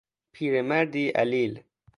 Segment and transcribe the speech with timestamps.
[0.33, 1.63] پیرمردی علیل